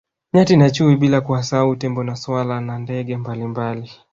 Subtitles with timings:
[0.33, 3.89] Nyati na chui bila kuwasahau tembo na swala na ndege mbalimbali